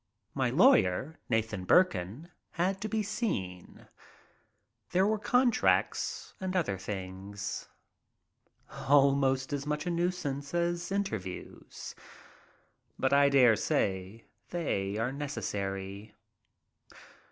[0.33, 3.87] My lawyer, Nathan Burkan, had to be seen.
[4.89, 7.67] There were contracts and other things.
[8.87, 11.93] Almost as much a nuisance as interviews.
[12.97, 16.15] But I dare say they are necessary.